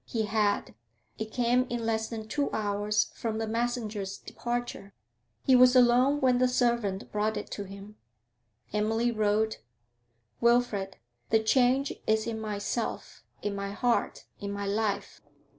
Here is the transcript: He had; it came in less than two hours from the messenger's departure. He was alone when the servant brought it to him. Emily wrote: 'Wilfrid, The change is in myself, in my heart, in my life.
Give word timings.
He 0.07 0.23
had; 0.25 0.73
it 1.19 1.25
came 1.31 1.67
in 1.69 1.85
less 1.85 2.07
than 2.07 2.27
two 2.27 2.51
hours 2.51 3.11
from 3.13 3.37
the 3.37 3.45
messenger's 3.45 4.17
departure. 4.17 4.95
He 5.43 5.55
was 5.55 5.75
alone 5.75 6.21
when 6.21 6.39
the 6.39 6.47
servant 6.47 7.11
brought 7.11 7.37
it 7.37 7.51
to 7.51 7.65
him. 7.65 7.97
Emily 8.73 9.11
wrote: 9.11 9.59
'Wilfrid, 10.41 10.97
The 11.29 11.43
change 11.43 11.93
is 12.07 12.25
in 12.25 12.41
myself, 12.41 13.21
in 13.43 13.53
my 13.53 13.73
heart, 13.73 14.25
in 14.39 14.51
my 14.51 14.65
life. 14.65 15.21